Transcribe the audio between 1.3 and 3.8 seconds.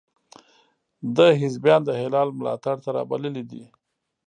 حزبیان د هلال ملاتړ ته را بللي دي.